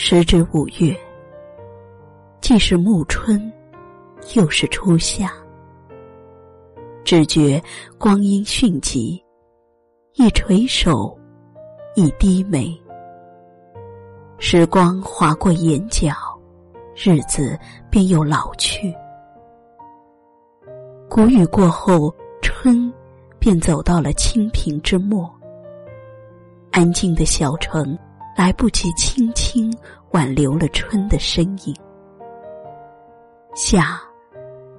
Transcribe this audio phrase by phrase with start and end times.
[0.00, 0.96] 时至五月，
[2.40, 3.52] 既是暮春，
[4.36, 5.32] 又是初夏。
[7.04, 7.60] 只觉
[7.98, 9.20] 光阴迅疾，
[10.14, 11.18] 一垂手，
[11.96, 12.80] 一低眉，
[14.38, 16.14] 时光划过眼角，
[16.94, 17.58] 日子
[17.90, 18.94] 便又老去。
[21.10, 22.90] 谷雨过后，春
[23.40, 25.28] 便走到了清平之末。
[26.70, 27.98] 安静的小城，
[28.36, 29.76] 来不及轻轻
[30.12, 31.74] 挽留了春的身影。
[33.56, 34.00] 夏，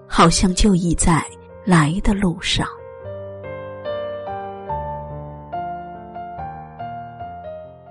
[0.07, 1.21] 好像就已在
[1.65, 2.65] 来的路上。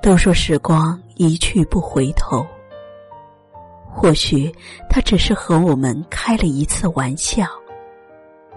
[0.01, 2.47] 都说时光一去不回头，
[3.93, 4.51] 或许
[4.89, 7.45] 它只是和我们开了一次玩笑，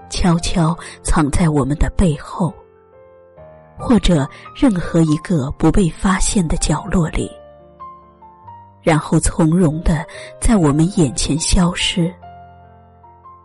[0.10, 2.54] 悄悄藏在我们的背后。
[3.78, 7.30] 或者任何一个不被发现的角落里，
[8.82, 10.06] 然后从容的
[10.40, 12.14] 在我们眼前消失，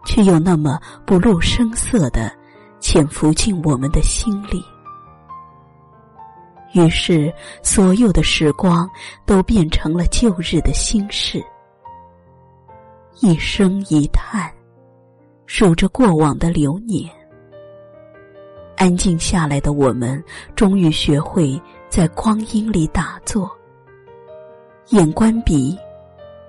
[0.04, 2.32] 却又那么不露声色的
[2.80, 4.64] 潜伏进我们的心里。
[6.72, 8.88] 于是，所有的时光
[9.24, 11.42] 都变成了旧日的心事，
[13.20, 14.52] 一声一叹，
[15.46, 17.10] 数着过往的流年。
[18.76, 20.22] 安静下来的我们，
[20.54, 23.55] 终于学会在光阴里打坐。
[24.90, 25.76] 眼观鼻，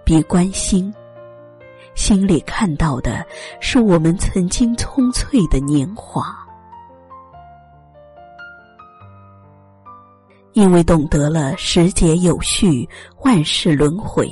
[0.05, 0.93] 鼻观心，
[1.95, 3.25] 心里看到的
[3.59, 6.38] 是我们曾经葱翠的年华。
[10.53, 12.88] 因为懂得了时节有序，
[13.23, 14.30] 万事轮回，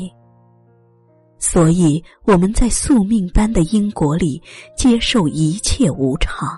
[1.40, 4.40] 所以我们在宿命般的因果里
[4.78, 6.56] 接受一切无常。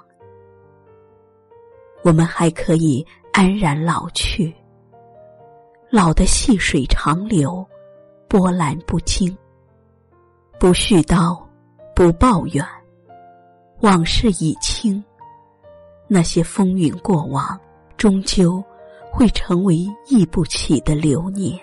[2.04, 4.54] 我们还可以安然老去，
[5.90, 7.66] 老的细水长流，
[8.28, 9.36] 波澜不惊，
[10.60, 11.42] 不絮叨，
[11.96, 12.66] 不抱怨，
[13.80, 15.02] 往事已清，
[16.08, 17.58] 那些风云过往，
[17.96, 18.62] 终究
[19.10, 21.58] 会成为忆不起的流年。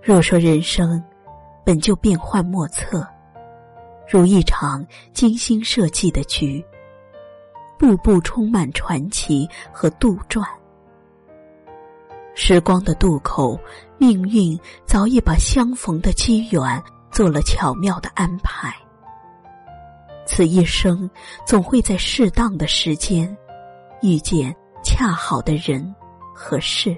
[0.00, 1.02] 若说人生
[1.64, 3.04] 本就变幻莫测，
[4.08, 6.64] 如一场精心设计的局。
[7.76, 10.46] 步步充满传奇和杜撰。
[12.34, 13.58] 时光的渡口，
[13.96, 18.74] 命运早已把相逢的机缘做了巧妙的安排。
[20.26, 21.08] 此一生，
[21.46, 23.36] 总会在适当的时间，
[24.02, 25.94] 遇见恰好的人
[26.34, 26.96] 和事。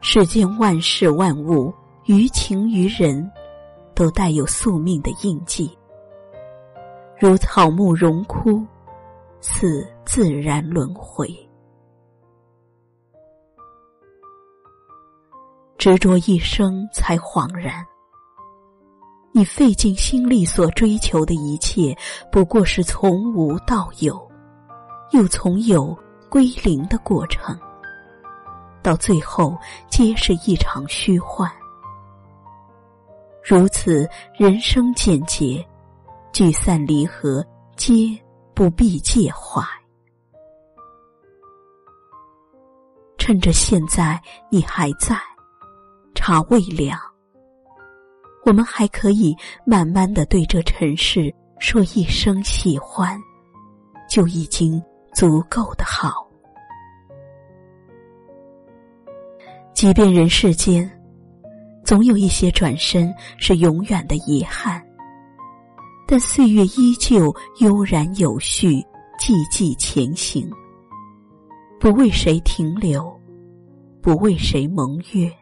[0.00, 1.74] 世间万事万物，
[2.06, 3.30] 于情于人，
[3.94, 5.76] 都带有宿命的印记。
[7.18, 8.64] 如草木荣枯，
[9.40, 11.45] 似自然轮回。
[15.86, 17.86] 执着一生，才恍然，
[19.30, 21.96] 你费尽心力所追求的一切，
[22.32, 24.20] 不过是从无到有，
[25.12, 25.96] 又从有
[26.28, 27.56] 归零的过程。
[28.82, 29.56] 到最后，
[29.88, 31.48] 皆是一场虚幻。
[33.44, 35.64] 如此，人生简洁。
[36.32, 37.46] 聚散离合，
[37.76, 37.94] 皆
[38.56, 39.62] 不必介怀。
[43.18, 44.20] 趁着现在
[44.50, 45.16] 你还在，
[46.26, 46.98] 茶未凉，
[48.44, 49.32] 我们还可以
[49.64, 53.16] 慢慢的对这尘世说一声喜欢，
[54.10, 54.82] 就已经
[55.14, 56.28] 足够的好。
[59.72, 60.90] 即便人世间，
[61.84, 64.84] 总有一些转身是永远的遗憾。
[66.08, 68.84] 但岁月依旧悠然有序，
[69.20, 70.50] 寂寂前行。
[71.78, 73.16] 不为谁停留，
[74.02, 75.32] 不为谁盟约。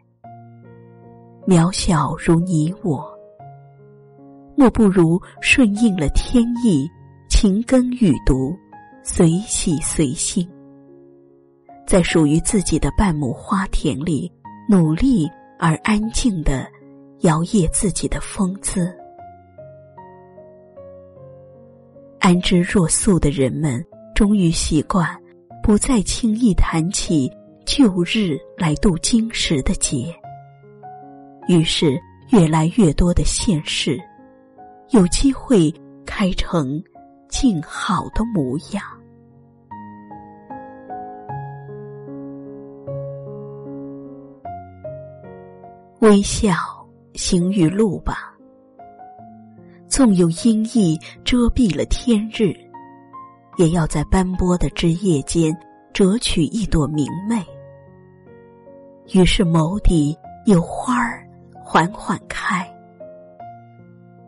[1.47, 3.05] 渺小如你我，
[4.55, 6.89] 莫不如顺应了天意，
[7.29, 8.57] 情根雨读，
[9.03, 10.49] 随喜随性。
[11.85, 14.31] 在属于自己的半亩花田里，
[14.67, 16.67] 努力而安静的
[17.19, 18.91] 摇曳自己的风姿。
[22.19, 25.07] 安之若素的人们，终于习惯
[25.61, 27.31] 不再轻易谈起
[27.67, 30.11] 旧日来度今时的劫。
[31.47, 33.99] 于是，越来越多的现世，
[34.89, 35.73] 有机会
[36.05, 36.83] 开成
[37.29, 38.83] 静好的模样。
[46.01, 46.53] 微笑
[47.13, 48.31] 行于路吧。
[49.87, 52.53] 纵有阴翳遮蔽了天日，
[53.57, 55.55] 也要在斑驳的枝叶间
[55.93, 57.43] 折取一朵明媚。
[59.13, 60.15] 于是眸底
[60.45, 61.24] 有花儿
[61.75, 62.65] 缓缓开，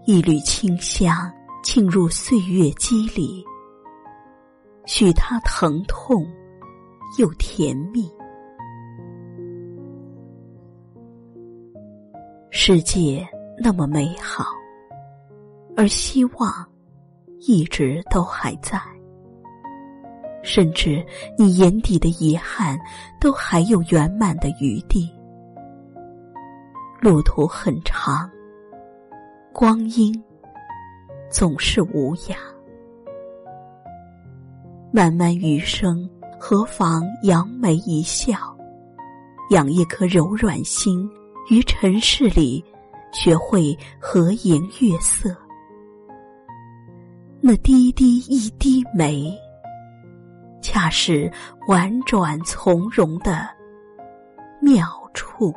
[0.05, 1.31] 一缕清香
[1.63, 3.41] 沁入岁月肌里，
[4.85, 6.27] 许它疼痛
[7.17, 8.11] 又甜蜜。
[12.49, 13.25] 世界
[13.57, 14.43] 那么美好，
[15.77, 16.51] 而希望
[17.39, 18.77] 一直都还在。
[20.43, 21.01] 甚至
[21.37, 22.77] 你眼底的遗憾，
[23.21, 25.09] 都还有圆满的余地。
[26.99, 28.29] 路途很长，
[29.53, 30.11] 光阴
[31.29, 32.35] 总是无涯。
[34.91, 36.09] 漫漫余生，
[36.39, 38.57] 何妨扬眉一笑，
[39.51, 41.09] 养一颗柔软心。
[41.49, 42.61] 于尘世里，
[43.13, 45.33] 学会和颜悦色。
[47.39, 49.31] 那滴滴一滴眉，
[50.61, 51.31] 恰是
[51.69, 53.47] 婉转从容的
[54.59, 55.53] 妙处